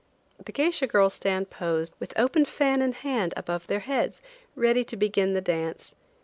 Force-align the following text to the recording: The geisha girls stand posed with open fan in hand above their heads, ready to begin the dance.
The 0.43 0.51
geisha 0.51 0.87
girls 0.87 1.13
stand 1.13 1.51
posed 1.51 1.93
with 1.99 2.17
open 2.19 2.45
fan 2.45 2.81
in 2.81 2.93
hand 2.93 3.35
above 3.37 3.67
their 3.67 3.81
heads, 3.81 4.19
ready 4.55 4.83
to 4.83 4.97
begin 4.97 5.33
the 5.35 5.41
dance. 5.41 5.93